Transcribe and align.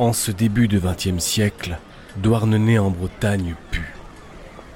En 0.00 0.14
ce 0.14 0.30
début 0.30 0.66
de 0.66 0.78
XXe 0.78 1.22
siècle, 1.22 1.78
Douarnenez 2.16 2.78
en 2.78 2.88
Bretagne 2.88 3.54
pue. 3.70 3.92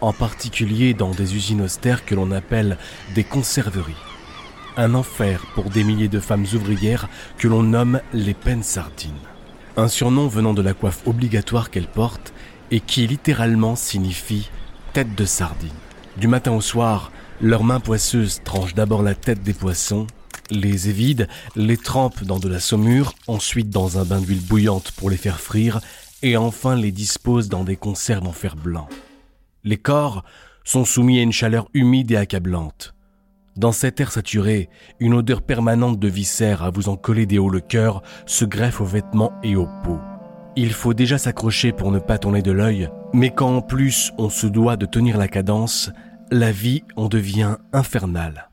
En 0.03 0.13
particulier 0.13 0.93
dans 0.93 1.13
des 1.13 1.35
usines 1.35 1.63
austères 1.63 2.05
que 2.05 2.15
l'on 2.15 2.31
appelle 2.31 2.77
des 3.15 3.25
conserveries. 3.25 3.97
Un 4.77 4.93
enfer 4.93 5.47
pour 5.55 5.71
des 5.71 5.83
milliers 5.83 6.09
de 6.09 6.21
femmes 6.21 6.45
ouvrières 6.55 7.09
que 7.39 7.49
l'on 7.49 7.63
nomme 7.63 8.03
les 8.13 8.35
peines 8.35 8.63
sardines. 8.63 9.13
Un 9.79 9.89
surnom 9.89 10.29
venant 10.29 10.53
de 10.53 10.61
la 10.61 10.75
coiffe 10.75 11.01
obligatoire 11.07 11.71
qu'elles 11.71 11.87
portent 11.87 12.35
et 12.71 12.81
qui 12.81 13.07
littéralement 13.07 13.77
signifie 13.77 14.51
tête 14.93 15.15
de 15.15 15.25
sardine. 15.25 15.71
Du 16.19 16.29
matin 16.29 16.53
au 16.53 16.61
soir, 16.61 17.13
leurs 17.41 17.65
mains 17.65 17.81
poisseuses 17.81 18.43
tranchent 18.45 18.75
d'abord 18.75 19.03
la 19.03 19.15
tête 19.15 19.43
des 19.43 19.55
poissons, 19.55 20.07
les 20.51 20.89
évident, 20.89 21.27
les 21.57 21.77
trempent 21.77 22.25
dans 22.25 22.39
de 22.39 22.49
la 22.49 22.61
saumure, 22.61 23.15
ensuite 23.27 23.71
dans 23.71 23.99
un 23.99 24.05
bain 24.05 24.21
d'huile 24.21 24.41
bouillante 24.41 24.93
pour 24.93 25.11
les 25.11 25.17
faire 25.17 25.41
frire, 25.41 25.81
et 26.23 26.37
enfin 26.37 26.77
les 26.77 26.93
disposent 26.93 27.49
dans 27.49 27.65
des 27.65 27.77
conserves 27.77 28.27
en 28.27 28.33
fer 28.33 28.57
blanc. 28.57 28.89
Les 29.63 29.77
corps 29.77 30.25
sont 30.65 30.85
soumis 30.85 31.19
à 31.19 31.23
une 31.23 31.33
chaleur 31.33 31.69
humide 31.75 32.11
et 32.11 32.17
accablante. 32.17 32.95
Dans 33.57 33.73
cet 33.73 34.01
air 34.01 34.11
saturé, 34.11 34.69
une 34.99 35.15
odeur 35.15 35.43
permanente 35.43 36.01
de 36.01 36.09
viscères 36.09 36.63
à 36.63 36.71
vous 36.71 36.89
en 36.89 36.97
coller 36.97 37.27
des 37.27 37.39
hauts 37.39 37.51
le 37.51 37.61
cœur 37.61 38.03
se 38.27 38.45
greffe 38.45 38.81
aux 38.81 38.87
vêtements 38.87 39.33
et 39.43 39.55
aux 39.55 39.69
peaux. 39.85 40.01
Il 40.57 40.73
faut 40.73 40.95
déjà 40.95 41.19
s'accrocher 41.19 41.73
pour 41.73 41.93
ne 41.93 41.99
pas 41.99 42.19
tourner 42.19 42.43
de 42.43 42.53
l'œil, 42.53 42.89
mais 43.13 43.31
quand 43.31 43.57
en 43.57 43.63
plus 43.63 44.13
on 44.19 44.29
se 44.29 44.47
doit 44.47 44.77
de 44.77 44.87
tenir 44.87 45.19
la 45.19 45.29
cadence, 45.29 45.91
la 46.31 46.51
vie 46.51 46.83
en 46.97 47.09
devient 47.09 47.57
infernale. 47.73 48.49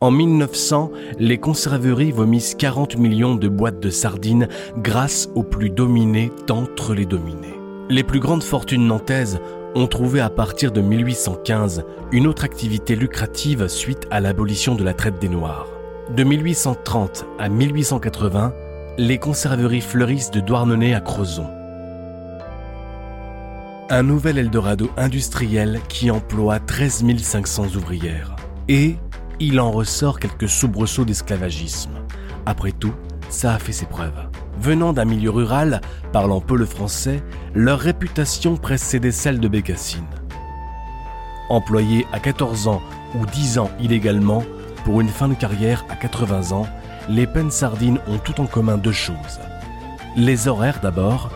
En 0.00 0.12
1900, 0.12 0.92
les 1.18 1.38
conserveries 1.38 2.12
vomissent 2.12 2.54
40 2.54 2.98
millions 2.98 3.34
de 3.34 3.48
boîtes 3.48 3.80
de 3.80 3.90
sardines 3.90 4.46
grâce 4.76 5.28
aux 5.34 5.42
plus 5.42 5.70
dominés 5.70 6.30
d'entre 6.46 6.94
les 6.94 7.04
dominés. 7.04 7.58
Les 7.90 8.04
plus 8.04 8.20
grandes 8.20 8.44
fortunes 8.44 8.86
nantaises 8.86 9.40
ont 9.74 9.88
trouvé 9.88 10.20
à 10.20 10.30
partir 10.30 10.70
de 10.70 10.80
1815 10.80 11.84
une 12.12 12.28
autre 12.28 12.44
activité 12.44 12.94
lucrative 12.94 13.66
suite 13.66 14.06
à 14.12 14.20
l'abolition 14.20 14.76
de 14.76 14.84
la 14.84 14.94
traite 14.94 15.18
des 15.18 15.28
Noirs. 15.28 15.66
De 16.14 16.22
1830 16.22 17.26
à 17.40 17.48
1880, 17.48 18.54
les 18.98 19.18
conserveries 19.18 19.80
fleurissent 19.80 20.30
de 20.30 20.38
Douarnenez 20.38 20.94
à 20.94 21.00
Crozon. 21.00 21.48
Un 23.90 24.04
nouvel 24.04 24.38
Eldorado 24.38 24.90
industriel 24.96 25.80
qui 25.88 26.12
emploie 26.12 26.60
13 26.60 27.04
500 27.20 27.74
ouvrières. 27.74 28.36
Et 28.68 28.96
il 29.40 29.60
en 29.60 29.70
ressort 29.70 30.18
quelques 30.18 30.48
soubresauts 30.48 31.04
d'esclavagisme. 31.04 31.92
Après 32.46 32.72
tout, 32.72 32.94
ça 33.28 33.54
a 33.54 33.58
fait 33.58 33.72
ses 33.72 33.86
preuves. 33.86 34.28
Venant 34.60 34.92
d'un 34.92 35.04
milieu 35.04 35.30
rural, 35.30 35.80
parlant 36.12 36.40
peu 36.40 36.56
le 36.56 36.66
français, 36.66 37.22
leur 37.54 37.78
réputation 37.78 38.56
précédait 38.56 39.12
celle 39.12 39.38
de 39.38 39.48
Bécassine. 39.48 40.06
Employés 41.48 42.06
à 42.12 42.18
14 42.18 42.68
ans 42.68 42.82
ou 43.14 43.24
10 43.26 43.58
ans 43.58 43.70
illégalement, 43.80 44.42
pour 44.84 45.00
une 45.00 45.08
fin 45.08 45.28
de 45.28 45.34
carrière 45.34 45.84
à 45.88 45.96
80 45.96 46.52
ans, 46.52 46.66
les 47.08 47.26
peines 47.26 47.50
sardines 47.50 48.00
ont 48.08 48.18
tout 48.18 48.40
en 48.40 48.46
commun 48.46 48.76
deux 48.76 48.92
choses. 48.92 49.40
Les 50.16 50.48
horaires 50.48 50.80
d'abord, 50.82 51.30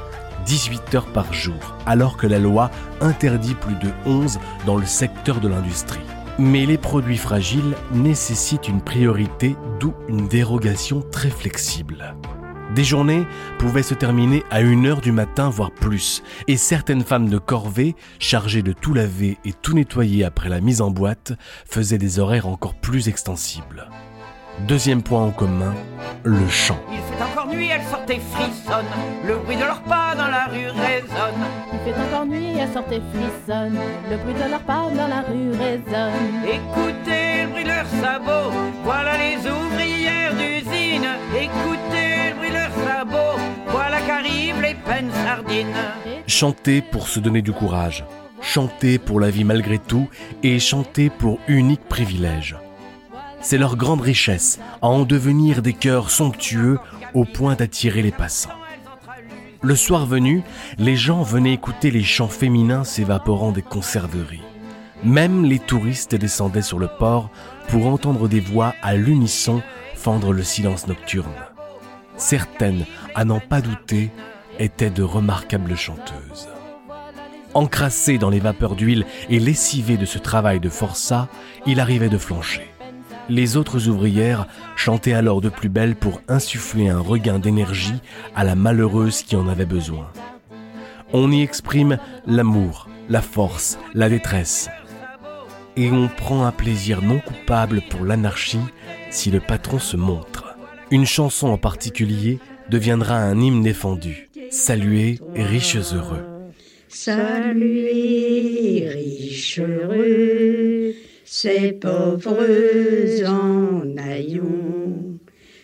18 0.47 0.95
heures 0.95 1.13
par 1.13 1.33
jour, 1.33 1.77
alors 1.87 2.17
que 2.17 2.27
la 2.27 2.39
loi 2.39 2.71
interdit 3.01 3.55
plus 3.55 3.77
de 3.77 3.91
11 4.07 4.41
dans 4.67 4.77
le 4.77 4.87
secteur 4.87 5.41
de 5.41 5.49
l'industrie. 5.49 6.01
Mais 6.39 6.67
les 6.67 6.79
produits 6.79 7.19
fragiles 7.19 7.77
nécessitent 7.93 8.69
une 8.69 8.81
priorité, 8.81 9.57
d'où 9.79 9.95
une 10.09 10.29
dérogation 10.29 11.03
très 11.13 11.31
flexible. 11.31 12.15
Des 12.75 12.85
journées 12.85 13.27
pouvaient 13.59 13.83
se 13.83 13.93
terminer 13.93 14.43
à 14.51 14.63
1h 14.63 15.03
du 15.03 15.13
matin, 15.13 15.51
voire 15.51 15.71
plus, 15.71 16.23
et 16.49 16.57
certaines 16.57 17.05
femmes 17.05 17.29
de 17.29 17.37
corvée, 17.37 17.95
chargées 18.19 18.63
de 18.63 18.73
tout 18.73 18.95
laver 18.95 19.37
et 19.45 19.53
tout 19.53 19.75
nettoyer 19.75 20.25
après 20.25 20.49
la 20.49 20.63
mise 20.63 20.81
en 20.81 20.91
boîte, 20.91 21.33
faisaient 21.69 21.99
des 21.99 22.19
horaires 22.19 22.49
encore 22.49 22.75
plus 22.75 23.09
extensibles. 23.09 23.91
Deuxième 24.67 25.03
point 25.03 25.23
en 25.23 25.31
commun, 25.31 25.75
le 26.25 26.49
chant. 26.49 26.79
Il 26.91 26.99
fait 26.99 27.23
encore 27.23 27.49
nuit, 27.49 27.69
elles 27.69 27.85
sortent 27.91 28.09
et 28.11 28.21
frissonnent. 28.21 28.85
Le 29.27 29.37
bruit 29.37 29.57
de 29.57 29.65
leurs 29.65 29.83
pas 29.83 30.15
dans 30.15 30.29
la 30.29 30.47
rue 30.47 30.69
résonne. 30.69 31.42
Nuit, 32.25 32.57
elles 32.59 32.73
sortent 32.73 32.93
et 32.93 33.03
frissonnent. 33.13 33.79
Le 34.11 34.17
bruit 34.17 34.35
de 34.35 34.51
leurs 34.51 34.63
pas 34.63 34.89
dans 34.97 35.09
la 35.09 35.23
rue 35.23 35.51
résonne. 35.51 36.45
Écoutez 36.45 37.43
le 37.43 37.49
bruit 37.51 37.65
de 37.65 37.69
leurs 37.69 37.87
sabots. 37.87 38.53
Voilà 38.85 39.17
les 39.19 39.37
ouvrières 39.39 40.33
d'usine. 40.35 41.09
Écoutez 41.35 42.31
le 42.31 42.37
bruit 42.37 42.49
de 42.51 42.55
leurs 42.55 42.87
sabots. 42.87 43.41
Voilà 43.69 44.01
qu'arrivent 44.03 44.61
les 44.63 44.75
peines 44.75 45.11
sardines. 45.25 45.75
Chanter 46.27 46.81
pour 46.81 47.09
se 47.09 47.19
donner 47.19 47.43
du 47.43 47.53
courage. 47.53 48.05
Chanter 48.41 48.99
pour 48.99 49.19
la 49.21 49.31
vie 49.31 49.45
malgré 49.45 49.79
tout 49.79 50.09
et 50.43 50.59
chanter 50.59 51.11
pour 51.11 51.39
unique 51.49 51.89
privilège. 51.89 52.57
C'est 53.41 53.59
leur 53.59 53.77
grande 53.77 54.01
richesse 54.01 54.61
à 54.81 54.89
en 54.89 55.05
devenir 55.05 55.63
des 55.63 55.73
cœurs 55.73 56.11
somptueux 56.11 56.79
au 57.15 57.25
point 57.25 57.57
d'attirer 57.57 58.03
les 58.03 58.13
passants. 58.13 58.51
Le 59.65 59.77
soir 59.77 60.07
venu, 60.07 60.43
les 60.79 60.97
gens 60.97 61.23
venaient 61.23 61.53
écouter 61.53 61.93
les 61.93 62.03
chants 62.03 62.27
féminins 62.27 62.83
s'évaporant 62.83 63.53
des 63.53 63.63
conserveries. 63.63 64.43
Même 65.05 65.45
les 65.45 65.61
touristes 65.61 66.17
descendaient 66.17 66.63
sur 66.63 66.81
le 66.81 66.89
port 66.89 67.31
pour 67.69 67.87
entendre 67.87 68.29
des 68.29 68.41
voix 68.41 68.75
à 68.83 68.97
l'unisson 68.97 69.63
fendre 69.95 70.33
le 70.33 70.43
silence 70.43 70.89
nocturne. 70.89 71.31
Certaines, 72.17 72.87
à 73.15 73.25
n'en 73.25 73.39
pas 73.39 73.61
douter, 73.61 74.11
étaient 74.59 74.91
de 74.91 75.05
remarquables 75.05 75.77
chanteuses. 75.77 76.49
Encrassé 77.55 78.19
dans 78.19 78.31
les 78.31 78.41
vapeurs 78.41 78.75
d'huile 78.75 79.07
et 79.31 79.39
lessivé 79.39 79.97
de 79.97 80.07
ce 80.07 80.19
travail 80.19 80.59
de 80.59 80.71
forçat, 80.71 81.29
il 81.67 81.79
arrivait 81.79 82.09
de 82.09 82.19
flancher. 82.19 82.69
Les 83.29 83.57
autres 83.57 83.89
ouvrières 83.89 84.47
chantaient 84.77 85.13
alors 85.13 85.41
de 85.41 85.49
plus 85.49 85.69
belle 85.69 85.95
pour 85.95 86.21
insuffler 86.29 86.89
un 86.89 87.01
regain 87.01 87.39
d'énergie 87.39 88.01
à 88.35 88.45
la 88.45 88.55
malheureuse 88.55 89.23
qui 89.23 89.37
en 89.37 89.49
avait 89.49 89.67
besoin. 89.67 90.11
On 91.13 91.31
y 91.31 91.43
exprime 91.43 91.99
l'amour, 92.27 92.89
la 93.09 93.23
force, 93.23 93.79
la 93.95 94.09
détresse. 94.09 94.69
Et 95.77 95.91
on 95.91 96.09
prend 96.09 96.45
un 96.45 96.53
plaisir 96.53 97.03
non 97.03 97.21
coupable 97.21 97.83
pour 97.91 98.05
l'anarchie 98.05 98.61
si 99.11 99.31
le 99.31 99.41
patron 99.41 99.79
se 99.79 99.97
montre. 99.97 100.57
Une 100.91 101.07
chanson 101.07 101.49
en 101.49 101.59
particulier 101.59 102.39
deviendra 102.71 103.17
un 103.17 103.41
hymne 103.41 103.63
défendu. 103.63 104.29
Saluez 104.51 105.19
riches 105.35 105.95
heureux. 105.95 106.25
Saluez 106.89 108.91
riches 108.93 109.61
heureux 109.61 110.95
ces 111.35 111.73
pauvres 111.73 113.25
en 113.27 113.97
haillons. 113.97 115.19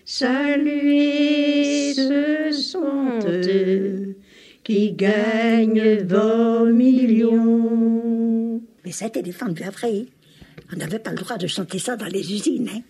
Saluez, 0.07 1.93
ce 1.93 2.51
sont 2.53 3.19
eux 3.27 4.17
qui 4.65 4.93
gagnent 4.93 6.07
vos 6.07 6.65
millions. 6.73 8.63
Mais 8.83 8.93
ça 8.93 9.05
a 9.05 9.09
été 9.09 9.21
défendu 9.21 9.63
après. 9.63 10.07
On 10.73 10.77
n'avait 10.79 11.01
pas 11.01 11.11
le 11.11 11.19
droit 11.19 11.37
de 11.37 11.47
chanter 11.47 11.79
ça 11.79 11.97
dans 11.97 12.07
les 12.07 12.33
usines. 12.33 12.71
Hein. 12.75 12.81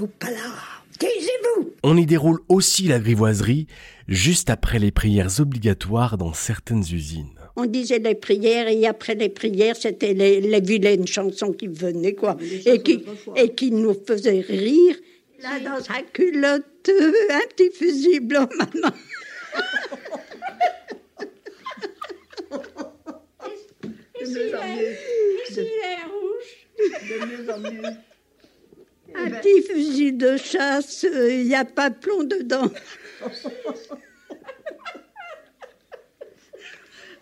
Oh, 0.00 0.06
pas 0.20 0.30
là 0.30 0.54
Taisez-vous 1.00 1.72
On 1.82 1.96
y 1.96 2.06
déroule 2.06 2.38
aussi 2.48 2.84
la 2.84 3.00
grivoiserie 3.00 3.66
juste 4.06 4.50
après 4.50 4.78
les 4.78 4.92
prières 4.92 5.40
obligatoires 5.40 6.16
dans 6.16 6.32
certaines 6.32 6.84
usines 6.92 7.37
on 7.58 7.66
disait 7.66 7.98
les 7.98 8.14
prières 8.14 8.68
et 8.68 8.86
après 8.86 9.16
les 9.16 9.28
prières, 9.28 9.74
c'était 9.76 10.14
les, 10.14 10.60
vilaines 10.60 11.08
chansons 11.08 11.52
qui 11.52 11.66
venaient, 11.66 12.14
quoi, 12.14 12.36
et 12.64 12.80
qui, 12.82 13.04
et 13.34 13.52
qui 13.54 13.72
nous 13.72 13.94
faisaient 14.06 14.40
rire. 14.40 14.96
Là, 15.42 15.58
dans 15.58 15.82
sa 15.82 16.02
culotte, 16.02 16.64
un 16.88 17.46
petit 17.48 17.70
fusil 17.72 18.20
blanc, 18.20 18.48
maman. 18.56 18.94
Un 29.14 29.30
petit 29.30 29.62
fusil 29.62 30.12
de 30.12 30.36
chasse, 30.36 31.04
il 31.04 31.48
n'y 31.48 31.56
a 31.56 31.64
pas 31.64 31.90
de 31.90 31.96
plomb 31.96 32.22
dedans. 32.22 32.70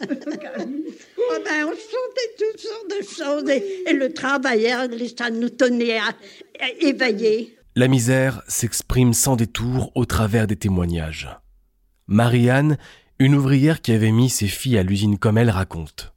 oh 0.01 1.39
ben, 1.45 1.65
on 1.65 1.71
chantait 1.71 2.35
toutes 2.39 2.61
sortes 2.61 2.91
de 2.91 3.05
choses 3.05 3.51
et, 3.51 3.93
le 3.93 4.13
travailleur, 4.13 4.89
ça 5.17 5.31
nous 5.31 5.51
tenait 5.51 5.99
à, 5.99 6.13
éveiller. 6.81 7.57
La 7.75 7.89
misère 7.89 8.43
s'exprime 8.49 9.13
sans 9.13 9.37
détour 9.37 9.93
au 9.95 10.05
travers 10.05 10.47
des 10.47 10.57
témoignages. 10.57 11.29
Marianne, 12.07 12.79
une 13.19 13.35
ouvrière 13.35 13.81
qui 13.83 13.93
avait 13.93 14.13
mis 14.13 14.31
ses 14.31 14.47
filles 14.47 14.79
à 14.79 14.83
l'usine 14.83 15.19
comme 15.19 15.39
elle, 15.39 15.51
raconte. 15.51 16.15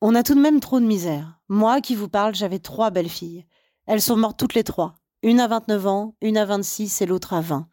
On 0.00 0.14
a 0.14 0.22
tout 0.22 0.34
de 0.34 0.40
même 0.40 0.60
trop 0.60 0.80
de 0.80 0.86
misère. 0.86 1.40
Moi 1.48 1.80
qui 1.80 1.94
vous 1.94 2.08
parle, 2.08 2.34
j'avais 2.34 2.58
trois 2.58 2.90
belles 2.90 3.08
filles. 3.08 3.46
Elles 3.86 4.02
sont 4.02 4.16
mortes 4.16 4.38
toutes 4.38 4.54
les 4.54 4.64
trois. 4.64 4.94
Une 5.22 5.40
à 5.40 5.46
29 5.46 5.86
ans, 5.86 6.16
une 6.20 6.36
à 6.36 6.44
26 6.44 7.02
et 7.02 7.06
l'autre 7.06 7.32
à 7.32 7.40
20. 7.40 7.68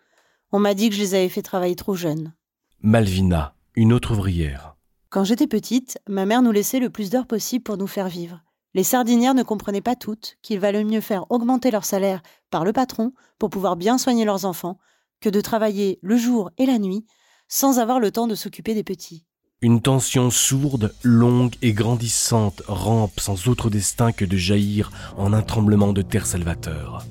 On 0.52 0.60
m'a 0.60 0.74
dit 0.74 0.90
que 0.90 0.96
je 0.96 1.02
les 1.02 1.16
avais 1.16 1.30
fait 1.30 1.42
travailler 1.42 1.76
trop 1.76 1.96
jeunes. 1.96 2.34
Malvina, 2.82 3.56
une 3.76 3.94
autre 3.94 4.12
ouvrière. 4.12 4.76
Quand 5.12 5.24
j'étais 5.24 5.48
petite, 5.48 5.98
ma 6.08 6.28
mère 6.28 6.44
nous 6.44 6.52
laissait 6.52 6.80
le 6.80 6.92
plus 6.92 7.10
d'heures 7.10 7.26
possible 7.26 7.64
pour 7.64 7.78
nous 7.78 7.88
faire 7.88 8.10
vivre. 8.10 8.44
Les 8.76 8.84
sardinières 8.84 9.34
ne 9.34 9.42
comprenaient 9.42 9.82
pas 9.82 9.96
toutes 9.96 10.38
qu'il 10.44 10.60
valait 10.60 10.84
mieux 10.84 11.02
faire 11.02 11.26
augmenter 11.32 11.72
leur 11.72 11.84
salaire 11.84 12.22
par 12.52 12.64
le 12.64 12.74
patron 12.74 13.14
pour 13.40 13.50
pouvoir 13.50 13.76
bien 13.76 13.98
soigner 13.98 14.24
leurs 14.24 14.46
enfants 14.46 14.78
que 15.20 15.30
de 15.30 15.42
travailler 15.42 15.98
le 16.04 16.16
jour 16.16 16.52
et 16.60 16.68
la 16.68 16.78
nuit 16.78 17.08
sans 17.48 17.80
avoir 17.80 18.00
le 18.00 18.12
temps 18.12 18.28
de 18.28 18.36
s'occuper 18.36 18.76
des 18.76 18.84
petits. 18.84 19.26
Une 19.64 19.82
tension 19.82 20.30
sourde, 20.30 20.94
longue 21.02 21.56
et 21.64 21.74
grandissante 21.74 22.62
rampe 22.68 23.20
sans 23.20 23.48
autre 23.48 23.72
destin 23.72 24.12
que 24.12 24.26
de 24.26 24.38
jaillir 24.38 24.92
en 25.18 25.34
un 25.34 25.42
tremblement 25.42 25.92
de 25.92 26.04
terre 26.04 26.28
salvateur. 26.28 27.04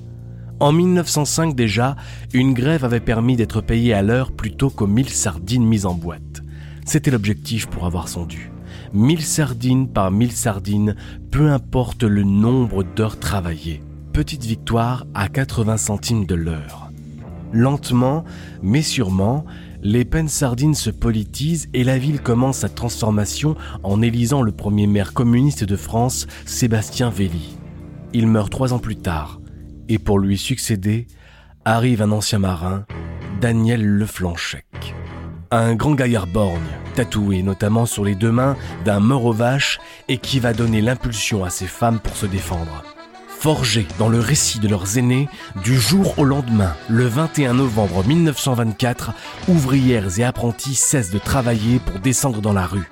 En 0.61 0.71
1905 0.71 1.53
déjà, 1.53 1.97
une 2.33 2.53
grève 2.53 2.85
avait 2.85 3.01
permis 3.01 3.35
d'être 3.35 3.59
payé 3.59 3.93
à 3.93 4.01
l'heure 4.01 4.31
plutôt 4.31 4.69
qu'aux 4.69 4.87
mille 4.87 5.09
sardines 5.09 5.65
mises 5.65 5.85
en 5.85 5.95
boîte. 5.95 6.41
C'était 6.89 7.11
l'objectif 7.11 7.67
pour 7.67 7.85
avoir 7.85 8.07
son 8.07 8.25
dû. 8.25 8.51
Mille 8.93 9.21
sardines 9.21 9.87
par 9.87 10.09
mille 10.09 10.31
sardines, 10.31 10.95
peu 11.29 11.51
importe 11.51 12.01
le 12.01 12.23
nombre 12.23 12.81
d'heures 12.81 13.19
travaillées. 13.19 13.83
Petite 14.11 14.43
victoire 14.43 15.05
à 15.13 15.27
80 15.27 15.77
centimes 15.77 16.25
de 16.25 16.33
l'heure. 16.33 16.89
Lentement, 17.53 18.23
mais 18.63 18.81
sûrement, 18.81 19.45
les 19.83 20.03
peines 20.03 20.29
sardines 20.29 20.73
se 20.73 20.89
politisent 20.89 21.69
et 21.75 21.83
la 21.83 21.99
ville 21.99 22.21
commence 22.21 22.57
sa 22.57 22.69
transformation 22.69 23.55
en 23.83 24.01
élisant 24.01 24.41
le 24.41 24.51
premier 24.51 24.87
maire 24.87 25.13
communiste 25.13 25.65
de 25.65 25.75
France, 25.75 26.25
Sébastien 26.47 27.11
Velli. 27.11 27.55
Il 28.13 28.25
meurt 28.25 28.51
trois 28.51 28.73
ans 28.73 28.79
plus 28.79 28.97
tard, 28.97 29.39
et 29.89 29.99
pour 29.99 30.17
lui 30.17 30.39
succéder, 30.39 31.05
arrive 31.65 32.01
un 32.01 32.11
ancien 32.11 32.39
marin, 32.39 32.87
Daniel 33.41 33.85
Leflanchec. 33.85 34.95
Un 35.51 35.73
grand 35.73 35.95
gaillard 35.95 36.27
borgne, 36.27 36.61
tatoué 36.93 37.41
notamment 37.41 37.87
sur 37.87 38.05
les 38.05 38.13
deux 38.13 38.31
mains 38.31 38.55
d'un 38.85 38.99
mort 38.99 39.25
aux 39.25 39.33
vaches 39.33 39.79
et 40.07 40.19
qui 40.19 40.39
va 40.39 40.53
donner 40.53 40.79
l'impulsion 40.79 41.43
à 41.43 41.49
ses 41.49 41.65
femmes 41.65 41.99
pour 41.99 42.15
se 42.15 42.27
défendre. 42.27 42.83
Forgés 43.27 43.87
dans 43.97 44.09
le 44.09 44.19
récit 44.19 44.59
de 44.59 44.67
leurs 44.67 44.99
aînés, 44.99 45.27
du 45.63 45.79
jour 45.79 46.19
au 46.19 46.23
lendemain, 46.23 46.75
le 46.87 47.07
21 47.07 47.55
novembre 47.55 48.05
1924, 48.05 49.13
ouvrières 49.47 50.19
et 50.19 50.23
apprentis 50.23 50.75
cessent 50.75 51.09
de 51.09 51.17
travailler 51.17 51.79
pour 51.79 51.99
descendre 51.99 52.41
dans 52.41 52.53
la 52.53 52.67
rue. 52.67 52.87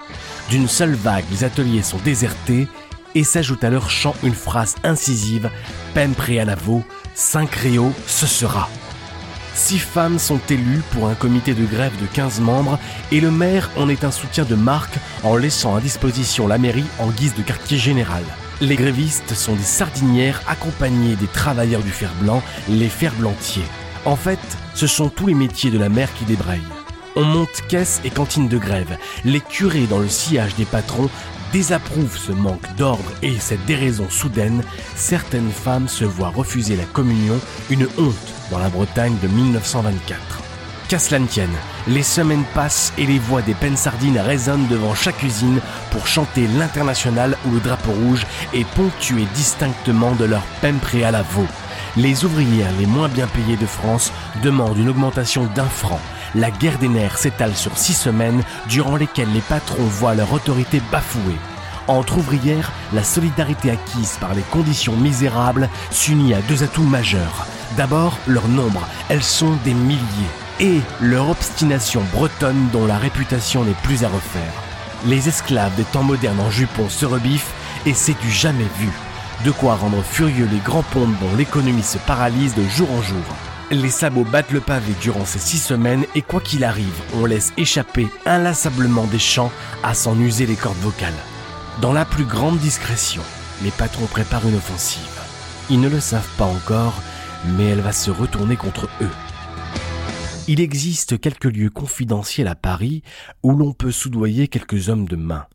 D'une 0.50 0.68
seule 0.68 0.95
vague, 0.95 1.25
les 1.30 1.44
ateliers 1.44 1.83
sont 1.83 2.00
désertés 2.04 2.68
et 3.13 3.24
s'ajoute 3.24 3.63
à 3.63 3.69
leur 3.69 3.92
chant 3.92 4.15
une 4.24 4.33
phrase 4.33 4.75
incisive 4.83 5.51
Pem 5.94 6.15
Préalavo, 6.15 6.83
5 7.13 7.54
Réo, 7.54 7.92
ce 8.07 8.25
sera. 8.25 8.68
Six 9.57 9.80
femmes 9.80 10.19
sont 10.19 10.39
élues 10.51 10.83
pour 10.92 11.07
un 11.07 11.15
comité 11.15 11.56
de 11.56 11.65
grève 11.65 12.00
de 12.00 12.06
15 12.06 12.42
membres 12.42 12.77
et 13.12 13.19
le 13.19 13.31
maire 13.31 13.71
en 13.75 13.89
est 13.89 14.04
un 14.04 14.12
soutien 14.12 14.45
de 14.45 14.54
marque 14.54 14.98
en 15.24 15.36
laissant 15.36 15.75
à 15.75 15.81
disposition 15.81 16.48
la 16.48 16.59
mairie 16.59 16.86
en 17.00 17.07
guise 17.09 17.33
de 17.33 17.42
quartier 17.42 17.80
général. 17.80 18.24
Les 18.62 18.75
grévistes 18.75 19.33
sont 19.33 19.56
des 19.56 19.63
sardinières 19.63 20.44
accompagnées 20.48 21.15
des 21.15 21.25
travailleurs 21.25 21.81
du 21.81 21.89
fer 21.89 22.12
blanc, 22.21 22.44
les 22.69 22.88
ferblantiers. 22.88 23.65
En 24.06 24.15
fait, 24.15 24.39
ce 24.75 24.86
sont 24.86 25.09
tous 25.09 25.25
les 25.25 25.33
métiers 25.33 25.71
de 25.71 25.80
la 25.80 25.89
mer 25.89 26.13
qui 26.13 26.25
débrayent. 26.25 26.62
On 27.15 27.24
monte 27.24 27.63
caisse 27.68 28.00
et 28.06 28.12
cantine 28.12 28.48
de 28.48 28.59
grève. 28.59 28.95
Les 29.25 29.42
curés 29.42 29.88
dans 29.88 30.00
le 30.00 30.07
sillage 30.07 30.56
des 30.56 30.65
patrons 30.65 31.09
désapprouvent 31.51 32.17
ce 32.17 32.31
manque 32.31 32.75
d'ordre 32.75 33.11
et 33.21 33.38
cette 33.39 33.65
déraison 33.65 34.09
soudaine. 34.09 34.63
Certaines 34.95 35.51
femmes 35.51 35.88
se 35.88 36.05
voient 36.05 36.29
refuser 36.29 36.75
la 36.75 36.85
communion, 36.85 37.39
une 37.69 37.88
honte 37.97 38.33
dans 38.51 38.59
la 38.59 38.69
Bretagne 38.69 39.15
de 39.21 39.27
1924. 39.27 40.41
Qu'à 40.88 40.99
cela 40.99 41.19
ne 41.19 41.27
tienne, 41.27 41.55
les 41.88 42.03
semaines 42.03 42.45
passent 42.53 42.94
et 42.97 43.05
les 43.05 43.19
voix 43.19 43.41
des 43.41 43.55
sardines 43.75 44.19
résonnent 44.19 44.67
devant 44.67 44.95
chaque 44.95 45.21
usine 45.21 45.59
pour 45.91 46.07
chanter 46.07 46.47
l'international 46.57 47.38
ou 47.45 47.51
le 47.51 47.59
drapeau 47.59 47.91
rouge 47.91 48.25
et 48.53 48.63
ponctuer 48.63 49.25
distinctement 49.35 50.13
de 50.15 50.23
leur 50.23 50.44
peine 50.61 50.79
à 51.03 51.11
la 51.11 51.23
veau. 51.23 51.45
Les 51.97 52.25
ouvrières 52.25 52.71
les 52.77 52.85
moins 52.85 53.07
bien 53.07 53.25
payées 53.25 53.57
de 53.57 53.65
France 53.65 54.11
demandent 54.44 54.77
une 54.77 54.89
augmentation 54.89 55.49
d'un 55.55 55.65
franc. 55.65 55.99
La 56.35 56.51
guerre 56.51 56.77
des 56.77 56.89
nerfs 56.89 57.17
s'étale 57.17 57.55
sur 57.55 57.75
six 57.75 57.94
semaines 57.94 58.44
durant 58.67 58.97
lesquelles 58.97 59.33
les 59.33 59.41
patrons 59.41 59.81
voient 59.81 60.13
leur 60.13 60.31
autorité 60.31 60.79
bafouée. 60.91 61.39
Entre 61.88 62.19
ouvrières, 62.19 62.71
la 62.94 63.03
solidarité 63.03 63.71
acquise 63.71 64.17
par 64.21 64.35
les 64.35 64.44
conditions 64.44 64.95
misérables 64.95 65.69
s'unit 65.89 66.35
à 66.35 66.41
deux 66.41 66.61
atouts 66.61 66.83
majeurs. 66.83 67.47
D'abord, 67.77 68.19
leur 68.27 68.47
nombre, 68.47 68.88
elles 69.09 69.23
sont 69.23 69.57
des 69.63 69.73
milliers 69.73 69.97
et 70.59 70.81
leur 71.01 71.31
obstination 71.31 72.03
bretonne 72.13 72.69
dont 72.71 72.85
la 72.85 72.99
réputation 72.99 73.63
n'est 73.63 73.71
plus 73.81 74.03
à 74.03 74.09
refaire. 74.09 74.53
Les 75.05 75.27
esclaves 75.29 75.75
des 75.75 75.83
temps 75.83 76.03
modernes 76.03 76.41
en 76.41 76.51
jupon 76.51 76.89
se 76.89 77.07
rebiffent 77.07 77.53
et 77.88 77.95
c'est 77.95 78.19
du 78.21 78.29
jamais 78.29 78.67
vu. 78.77 78.91
De 79.45 79.51
quoi 79.51 79.75
rendre 79.75 80.04
furieux 80.04 80.48
les 80.51 80.60
grands 80.60 80.84
ponts 80.84 81.07
dont 81.22 81.36
l'économie 81.38 81.84
se 81.84 82.00
paralyse 82.00 82.56
de 82.56 82.63
jour 82.63 82.92
en 82.92 83.01
jour. 83.01 83.24
Les 83.69 83.89
sabots 83.89 84.24
battent 84.24 84.51
le 84.51 84.62
pavé 84.62 84.94
durant 85.01 85.25
ces 85.25 85.39
six 85.39 85.60
semaines 85.60 86.06
et 86.16 86.22
quoi 86.22 86.42
qu'il 86.42 86.63
arrive, 86.63 87.01
on 87.16 87.25
laisse 87.25 87.54
échapper 87.57 88.07
inlassablement 88.25 89.06
des 89.06 89.19
chants 89.19 89.51
à 89.84 89.94
s'en 89.94 90.19
user 90.19 90.45
les 90.45 90.56
cordes 90.56 90.78
vocales. 90.78 91.13
Dans 91.81 91.94
la 91.94 92.06
plus 92.06 92.25
grande 92.25 92.57
discrétion, 92.57 93.22
les 93.63 93.72
patrons 93.72 94.07
préparent 94.07 94.48
une 94.48 94.56
offensive. 94.56 95.01
Ils 95.69 95.81
ne 95.81 95.90
le 95.90 96.00
savent 96.00 96.36
pas 96.38 96.45
encore, 96.45 97.04
mais 97.45 97.66
elle 97.66 97.81
va 97.81 97.92
se 97.92 98.10
retourner 98.10 98.56
contre 98.56 98.90
eux. 99.01 99.12
Il 100.48 100.62
existe 100.62 101.19
quelques 101.19 101.45
lieux 101.45 101.69
confidentiels 101.69 102.48
à 102.48 102.56
Paris 102.56 103.04
où 103.44 103.51
l'on 103.51 103.74
peut 103.74 103.92
soudoyer 103.92 104.48
quelques 104.48 104.90
hommes 104.90 105.07
de 105.07 105.18
main. 105.18 105.45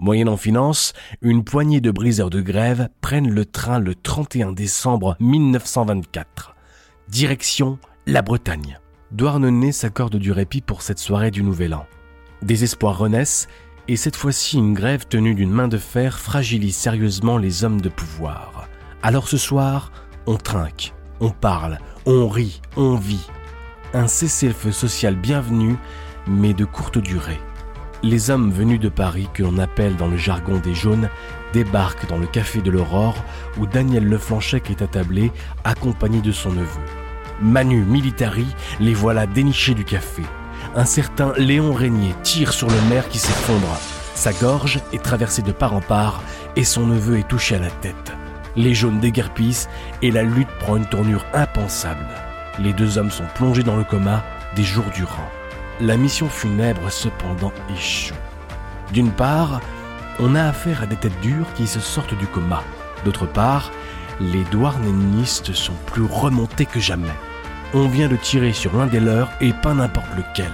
Moyennant 0.00 0.36
finance, 0.36 0.92
une 1.22 1.42
poignée 1.42 1.80
de 1.80 1.90
briseurs 1.90 2.30
de 2.30 2.40
grève 2.40 2.88
prennent 3.00 3.30
le 3.30 3.44
train 3.44 3.80
le 3.80 3.96
31 3.96 4.52
décembre 4.52 5.16
1924. 5.18 6.54
Direction 7.08 7.80
la 8.06 8.22
Bretagne. 8.22 8.78
Douarnenez 9.10 9.72
s'accorde 9.72 10.14
du 10.14 10.30
répit 10.30 10.60
pour 10.60 10.82
cette 10.82 11.00
soirée 11.00 11.32
du 11.32 11.42
Nouvel 11.42 11.74
An. 11.74 11.84
Des 12.42 12.62
espoirs 12.62 12.96
renaissent 12.96 13.48
et 13.88 13.96
cette 13.96 14.14
fois-ci 14.14 14.56
une 14.56 14.72
grève 14.72 15.04
tenue 15.08 15.34
d'une 15.34 15.50
main 15.50 15.66
de 15.66 15.78
fer 15.78 16.20
fragilise 16.20 16.76
sérieusement 16.76 17.36
les 17.36 17.64
hommes 17.64 17.80
de 17.80 17.88
pouvoir. 17.88 18.68
Alors 19.02 19.26
ce 19.26 19.36
soir, 19.36 19.90
on 20.26 20.36
trinque, 20.36 20.94
on 21.18 21.30
parle, 21.30 21.80
on 22.06 22.28
rit, 22.28 22.60
on 22.76 22.94
vit, 22.94 23.26
un 23.94 24.06
cessez-le-feu 24.06 24.70
social 24.70 25.16
bienvenu, 25.16 25.76
mais 26.28 26.54
de 26.54 26.64
courte 26.64 26.98
durée. 26.98 27.40
Les 28.04 28.30
hommes 28.30 28.52
venus 28.52 28.78
de 28.78 28.88
Paris, 28.88 29.28
que 29.34 29.42
l'on 29.42 29.58
appelle 29.58 29.96
dans 29.96 30.06
le 30.06 30.16
jargon 30.16 30.58
des 30.58 30.74
jaunes, 30.74 31.08
débarquent 31.52 32.08
dans 32.08 32.18
le 32.18 32.28
café 32.28 32.60
de 32.60 32.70
l'Aurore 32.70 33.24
où 33.58 33.66
Daniel 33.66 34.08
Leflanchec 34.08 34.70
est 34.70 34.82
attablé, 34.82 35.32
accompagné 35.64 36.20
de 36.20 36.30
son 36.30 36.52
neveu. 36.52 36.80
Manu 37.40 37.82
Militari 37.82 38.46
les 38.78 38.94
voilà 38.94 39.26
dénichés 39.26 39.74
du 39.74 39.84
café. 39.84 40.22
Un 40.76 40.84
certain 40.84 41.32
Léon 41.36 41.72
Régnier 41.72 42.14
tire 42.22 42.52
sur 42.52 42.68
le 42.68 42.80
maire 42.88 43.08
qui 43.08 43.18
s'effondre. 43.18 43.80
Sa 44.14 44.32
gorge 44.32 44.80
est 44.92 45.02
traversée 45.02 45.42
de 45.42 45.52
part 45.52 45.74
en 45.74 45.80
part 45.80 46.22
et 46.54 46.64
son 46.64 46.86
neveu 46.86 47.18
est 47.18 47.28
touché 47.28 47.56
à 47.56 47.60
la 47.60 47.70
tête. 47.70 48.12
Les 48.54 48.74
jaunes 48.74 49.00
déguerpissent 49.00 49.68
et 50.02 50.12
la 50.12 50.22
lutte 50.22 50.48
prend 50.60 50.76
une 50.76 50.86
tournure 50.86 51.24
impensable. 51.34 52.06
Les 52.60 52.72
deux 52.72 52.98
hommes 52.98 53.10
sont 53.10 53.26
plongés 53.34 53.62
dans 53.62 53.76
le 53.76 53.84
coma 53.84 54.24
des 54.56 54.64
jours 54.64 54.90
durant. 54.94 55.28
La 55.80 55.96
mission 55.96 56.28
funèbre 56.28 56.90
cependant 56.90 57.52
échoue. 57.72 58.14
D'une 58.92 59.12
part, 59.12 59.60
on 60.18 60.34
a 60.34 60.42
affaire 60.42 60.82
à 60.82 60.86
des 60.86 60.96
têtes 60.96 61.20
dures 61.20 61.46
qui 61.54 61.68
se 61.68 61.78
sortent 61.78 62.18
du 62.18 62.26
coma. 62.26 62.64
D'autre 63.04 63.26
part, 63.26 63.70
les 64.20 64.42
douarnénistes 64.44 65.52
sont 65.52 65.76
plus 65.86 66.02
remontés 66.02 66.66
que 66.66 66.80
jamais. 66.80 67.06
On 67.74 67.86
vient 67.86 68.08
de 68.08 68.16
tirer 68.16 68.52
sur 68.52 68.76
l'un 68.76 68.86
des 68.86 68.98
leurs 68.98 69.30
et 69.40 69.52
pas 69.52 69.72
n'importe 69.72 70.08
lequel. 70.16 70.50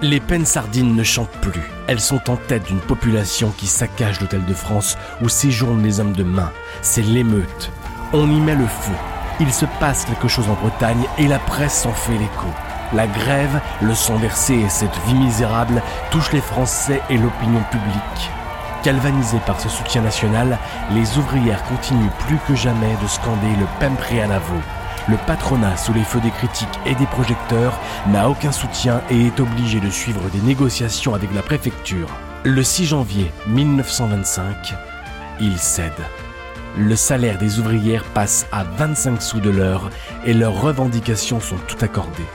Les 0.00 0.20
peines 0.20 0.46
sardines 0.46 0.96
ne 0.96 1.02
chantent 1.02 1.40
plus. 1.42 1.70
Elles 1.86 2.00
sont 2.00 2.30
en 2.30 2.36
tête 2.36 2.66
d'une 2.66 2.80
population 2.80 3.50
qui 3.50 3.66
saccage 3.66 4.18
l'hôtel 4.22 4.46
de 4.46 4.54
France 4.54 4.96
où 5.20 5.28
séjournent 5.28 5.82
les 5.82 6.00
hommes 6.00 6.14
de 6.14 6.24
main. 6.24 6.50
C'est 6.80 7.02
l'émeute. 7.02 7.70
On 8.14 8.30
y 8.30 8.40
met 8.40 8.54
le 8.54 8.66
feu. 8.66 8.94
Il 9.40 9.52
se 9.52 9.66
passe 9.78 10.06
quelque 10.06 10.28
chose 10.28 10.48
en 10.48 10.54
Bretagne 10.54 11.04
et 11.18 11.26
la 11.26 11.38
presse 11.38 11.82
s'en 11.82 11.92
fait 11.92 12.12
l'écho. 12.12 12.48
La 12.94 13.08
grève, 13.08 13.60
le 13.82 13.94
sang 13.94 14.16
versé 14.16 14.54
et 14.54 14.68
cette 14.68 14.96
vie 15.06 15.14
misérable 15.14 15.82
touchent 16.12 16.32
les 16.32 16.40
Français 16.40 17.00
et 17.10 17.18
l'opinion 17.18 17.62
publique. 17.70 18.30
Galvanisés 18.84 19.40
par 19.46 19.60
ce 19.60 19.68
soutien 19.68 20.02
national, 20.02 20.58
les 20.92 21.18
ouvrières 21.18 21.64
continuent 21.64 22.12
plus 22.20 22.38
que 22.46 22.54
jamais 22.54 22.94
de 23.02 23.08
scander 23.08 23.56
le 23.58 23.66
Pempré 23.80 24.22
à 24.22 24.28
Navo. 24.28 24.54
Le 25.08 25.16
patronat, 25.26 25.76
sous 25.76 25.92
les 25.92 26.04
feux 26.04 26.20
des 26.20 26.30
critiques 26.30 26.68
et 26.86 26.94
des 26.94 27.06
projecteurs, 27.06 27.80
n'a 28.06 28.28
aucun 28.28 28.52
soutien 28.52 29.00
et 29.10 29.26
est 29.26 29.40
obligé 29.40 29.80
de 29.80 29.90
suivre 29.90 30.30
des 30.30 30.40
négociations 30.40 31.14
avec 31.14 31.34
la 31.34 31.42
préfecture. 31.42 32.08
Le 32.44 32.62
6 32.62 32.86
janvier 32.86 33.32
1925, 33.48 34.74
il 35.40 35.58
cède 35.58 35.92
le 36.76 36.96
salaire 36.96 37.38
des 37.38 37.60
ouvrières 37.60 38.02
passe 38.02 38.46
à 38.50 38.64
25 38.64 39.22
sous 39.22 39.40
de 39.40 39.50
l'heure 39.50 39.90
et 40.24 40.34
leurs 40.34 40.60
revendications 40.60 41.38
sont 41.38 41.58
toutes 41.68 41.84
accordées. 41.84 42.26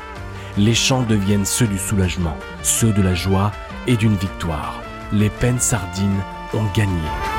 Les 0.57 0.73
chants 0.73 1.03
deviennent 1.03 1.45
ceux 1.45 1.67
du 1.67 1.77
soulagement, 1.77 2.35
ceux 2.63 2.91
de 2.91 3.01
la 3.01 3.13
joie 3.13 3.51
et 3.87 3.95
d'une 3.95 4.15
victoire. 4.15 4.81
Les 5.13 5.29
peines 5.29 5.59
sardines 5.59 6.21
ont 6.53 6.65
gagné. 6.75 7.38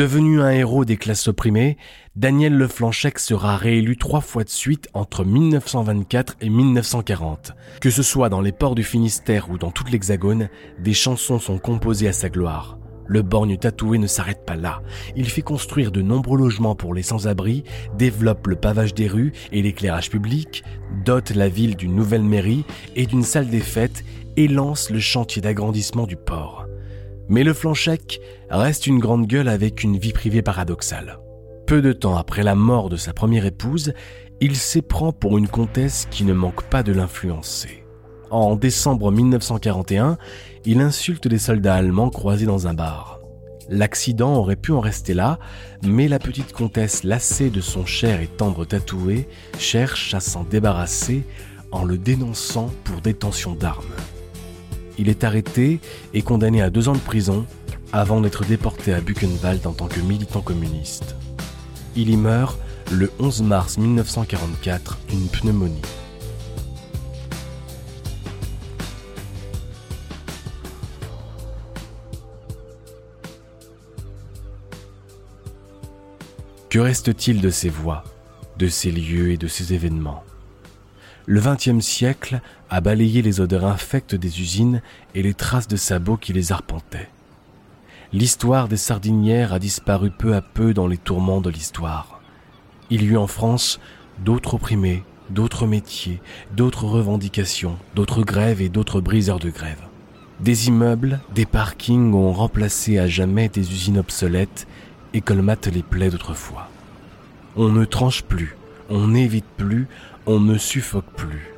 Devenu 0.00 0.40
un 0.40 0.48
héros 0.48 0.86
des 0.86 0.96
classes 0.96 1.28
opprimées, 1.28 1.76
Daniel 2.16 2.56
Leflanchec 2.56 3.18
sera 3.18 3.58
réélu 3.58 3.98
trois 3.98 4.22
fois 4.22 4.44
de 4.44 4.48
suite 4.48 4.88
entre 4.94 5.26
1924 5.26 6.36
et 6.40 6.48
1940. 6.48 7.52
Que 7.82 7.90
ce 7.90 8.02
soit 8.02 8.30
dans 8.30 8.40
les 8.40 8.50
ports 8.50 8.74
du 8.74 8.82
Finistère 8.82 9.50
ou 9.50 9.58
dans 9.58 9.70
toute 9.70 9.90
l'Hexagone, 9.90 10.48
des 10.78 10.94
chansons 10.94 11.38
sont 11.38 11.58
composées 11.58 12.08
à 12.08 12.14
sa 12.14 12.30
gloire. 12.30 12.78
Le 13.06 13.20
borgne 13.20 13.58
tatoué 13.58 13.98
ne 13.98 14.06
s'arrête 14.06 14.46
pas 14.46 14.56
là. 14.56 14.80
Il 15.16 15.28
fait 15.28 15.42
construire 15.42 15.92
de 15.92 16.00
nombreux 16.00 16.38
logements 16.38 16.74
pour 16.74 16.94
les 16.94 17.02
sans-abri, 17.02 17.64
développe 17.98 18.46
le 18.46 18.56
pavage 18.56 18.94
des 18.94 19.06
rues 19.06 19.34
et 19.52 19.60
l'éclairage 19.60 20.08
public, 20.08 20.64
dote 21.04 21.28
la 21.28 21.50
ville 21.50 21.76
d'une 21.76 21.94
nouvelle 21.94 22.24
mairie 22.24 22.64
et 22.96 23.04
d'une 23.04 23.22
salle 23.22 23.50
des 23.50 23.60
fêtes 23.60 24.02
et 24.38 24.48
lance 24.48 24.88
le 24.88 24.98
chantier 24.98 25.42
d'agrandissement 25.42 26.06
du 26.06 26.16
port. 26.16 26.69
Mais 27.30 27.44
le 27.44 27.54
Flanchec 27.54 28.20
reste 28.50 28.88
une 28.88 28.98
grande 28.98 29.28
gueule 29.28 29.48
avec 29.48 29.84
une 29.84 29.96
vie 29.96 30.12
privée 30.12 30.42
paradoxale. 30.42 31.20
Peu 31.64 31.80
de 31.80 31.92
temps 31.92 32.16
après 32.16 32.42
la 32.42 32.56
mort 32.56 32.88
de 32.88 32.96
sa 32.96 33.12
première 33.12 33.46
épouse, 33.46 33.92
il 34.40 34.56
s'éprend 34.56 35.12
pour 35.12 35.38
une 35.38 35.46
comtesse 35.46 36.08
qui 36.10 36.24
ne 36.24 36.32
manque 36.32 36.64
pas 36.64 36.82
de 36.82 36.90
l'influencer. 36.90 37.84
En 38.32 38.56
décembre 38.56 39.12
1941, 39.12 40.18
il 40.64 40.80
insulte 40.80 41.28
des 41.28 41.38
soldats 41.38 41.76
allemands 41.76 42.10
croisés 42.10 42.46
dans 42.46 42.66
un 42.66 42.74
bar. 42.74 43.20
L'accident 43.68 44.34
aurait 44.34 44.56
pu 44.56 44.72
en 44.72 44.80
rester 44.80 45.14
là, 45.14 45.38
mais 45.84 46.08
la 46.08 46.18
petite 46.18 46.52
comtesse, 46.52 47.04
lassée 47.04 47.50
de 47.50 47.60
son 47.60 47.86
cher 47.86 48.20
et 48.20 48.26
tendre 48.26 48.64
tatoué, 48.64 49.28
cherche 49.56 50.14
à 50.14 50.20
s'en 50.20 50.42
débarrasser 50.42 51.22
en 51.70 51.84
le 51.84 51.96
dénonçant 51.96 52.70
pour 52.82 53.00
détention 53.00 53.54
d'armes. 53.54 53.94
Il 55.00 55.08
est 55.08 55.24
arrêté 55.24 55.80
et 56.12 56.20
condamné 56.20 56.60
à 56.60 56.68
deux 56.68 56.90
ans 56.90 56.92
de 56.92 56.98
prison 56.98 57.46
avant 57.90 58.20
d'être 58.20 58.44
déporté 58.44 58.92
à 58.92 59.00
Buchenwald 59.00 59.66
en 59.66 59.72
tant 59.72 59.86
que 59.86 59.98
militant 59.98 60.42
communiste. 60.42 61.16
Il 61.96 62.10
y 62.10 62.18
meurt 62.18 62.58
le 62.92 63.10
11 63.18 63.42
mars 63.44 63.78
1944 63.78 64.98
d'une 65.08 65.26
pneumonie. 65.28 65.80
Que 76.68 76.78
reste-t-il 76.78 77.40
de 77.40 77.48
ces 77.48 77.70
voix, 77.70 78.04
de 78.58 78.68
ces 78.68 78.90
lieux 78.90 79.30
et 79.30 79.38
de 79.38 79.48
ces 79.48 79.72
événements? 79.72 80.22
Le 81.26 81.40
XXe 81.40 81.84
siècle 81.84 82.40
a 82.70 82.80
balayé 82.80 83.22
les 83.22 83.40
odeurs 83.40 83.66
infectes 83.66 84.14
des 84.14 84.40
usines 84.40 84.82
et 85.14 85.22
les 85.22 85.34
traces 85.34 85.68
de 85.68 85.76
sabots 85.76 86.16
qui 86.16 86.32
les 86.32 86.52
arpentaient. 86.52 87.08
L'histoire 88.12 88.66
des 88.66 88.76
sardinières 88.76 89.52
a 89.52 89.58
disparu 89.58 90.10
peu 90.10 90.34
à 90.34 90.40
peu 90.40 90.74
dans 90.74 90.88
les 90.88 90.98
tourments 90.98 91.40
de 91.40 91.50
l'histoire. 91.50 92.20
Il 92.90 93.02
y 93.02 93.06
eut 93.06 93.16
en 93.16 93.28
France 93.28 93.78
d'autres 94.24 94.54
opprimés, 94.54 95.04
d'autres 95.30 95.66
métiers, 95.66 96.20
d'autres 96.56 96.86
revendications, 96.86 97.76
d'autres 97.94 98.22
grèves 98.22 98.60
et 98.60 98.68
d'autres 98.68 99.00
briseurs 99.00 99.38
de 99.38 99.50
grève. 99.50 99.82
Des 100.40 100.68
immeubles, 100.68 101.20
des 101.34 101.46
parkings 101.46 102.14
ont 102.14 102.32
remplacé 102.32 102.98
à 102.98 103.06
jamais 103.06 103.48
des 103.48 103.72
usines 103.72 103.98
obsolètes 103.98 104.66
et 105.12 105.20
colmatent 105.20 105.68
les 105.68 105.82
plaies 105.82 106.10
d'autrefois. 106.10 106.68
On 107.56 107.68
ne 107.68 107.84
tranche 107.84 108.22
plus, 108.22 108.56
on 108.88 109.08
n'évite 109.08 109.46
plus, 109.56 109.86
on 110.26 110.40
ne 110.40 110.58
suffoque 110.58 111.12
plus. 111.16 111.52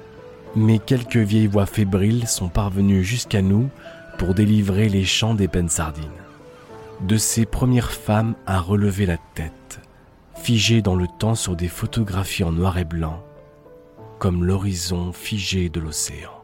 Mais 0.55 0.79
quelques 0.79 1.17
vieilles 1.17 1.47
voix 1.47 1.67
fébriles 1.67 2.27
sont 2.27 2.49
parvenues 2.49 3.05
jusqu'à 3.05 3.43
nous 3.43 3.71
pour 4.19 4.35
délivrer 4.35 4.89
les 4.89 5.05
chants 5.05 5.35
des 5.35 5.49
peines 5.49 5.69
sardines. 5.69 6.05
De 7.01 7.17
ces 7.17 7.47
premières 7.47 7.93
femmes 7.93 8.35
à 8.47 8.61
relever 8.61 9.07
la 9.07 9.17
tête, 9.35 9.81
figées 10.37 10.83
dans 10.83 10.95
le 10.95 11.07
temps 11.19 11.35
sur 11.35 11.57
des 11.57 11.69
photographies 11.69 12.45
en 12.45 12.53
noir 12.53 12.79
et 12.79 12.85
blanc, 12.85 13.23
comme 14.19 14.45
l'horizon 14.45 15.13
figé 15.13 15.69
de 15.69 15.81
l'océan. 15.81 16.42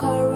car 0.00 0.29